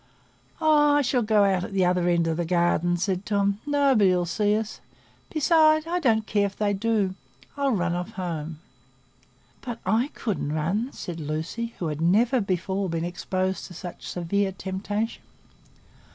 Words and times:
"Oh, 0.59 0.95
I 0.95 1.03
shall 1.03 1.21
go 1.21 1.43
out 1.43 1.63
at 1.63 1.73
the 1.73 1.85
other 1.85 2.09
end 2.09 2.25
of 2.25 2.37
the 2.37 2.43
garden," 2.43 2.97
said 2.97 3.23
Tom. 3.23 3.59
"Nobody 3.67 4.11
'ull 4.11 4.25
see 4.25 4.55
us. 4.55 4.81
Besides, 5.31 5.85
I 5.85 5.99
don't 5.99 6.25
care 6.25 6.47
if 6.47 6.55
they 6.55 6.73
do,—I'll 6.73 7.73
run 7.73 7.93
off 7.93 8.13
home." 8.13 8.57
"But 9.61 9.77
I 9.85 10.07
couldn't 10.15 10.53
run," 10.53 10.91
said 10.91 11.19
Lucy, 11.19 11.75
who 11.77 11.85
had 11.89 12.01
never 12.01 12.41
before 12.41 12.89
been 12.89 13.05
exposed 13.05 13.65
to 13.65 13.75
such 13.75 14.07
severe 14.07 14.51
temptation. 14.51 15.21